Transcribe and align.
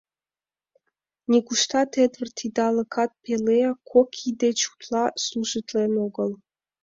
Нигуштат 1.29 1.91
Эдвард 2.05 2.37
идалыкат 2.45 3.11
пеле, 3.23 3.59
кок 3.91 4.09
ий 4.25 4.33
деч 4.43 4.59
утла 4.71 5.05
служитлен 5.23 5.93
огыл. 6.05 6.29